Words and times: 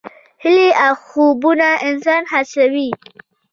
هیلې 0.43 0.69
او 0.85 0.93
خوبونه 1.05 1.69
انسان 1.89 2.21
هڅوي. 2.33 2.89